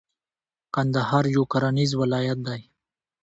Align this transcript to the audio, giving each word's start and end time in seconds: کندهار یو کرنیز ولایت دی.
کندهار 0.73 1.25
یو 1.35 1.43
کرنیز 1.51 1.91
ولایت 2.01 2.39
دی. 2.47 2.61